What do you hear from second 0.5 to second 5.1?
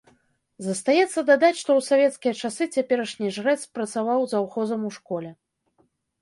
Застаецца дадаць, што ў савецкія часы цяперашні жрэц працаваў заўхозам у